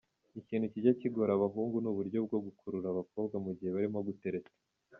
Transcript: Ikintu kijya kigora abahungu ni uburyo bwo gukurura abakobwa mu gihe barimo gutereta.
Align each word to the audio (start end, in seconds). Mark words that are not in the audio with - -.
Ikintu 0.39 0.65
kijya 0.73 0.93
kigora 1.01 1.31
abahungu 1.33 1.75
ni 1.79 1.87
uburyo 1.91 2.19
bwo 2.25 2.37
gukurura 2.45 2.87
abakobwa 2.89 3.35
mu 3.45 3.51
gihe 3.57 3.71
barimo 3.75 3.99
gutereta. 4.07 4.51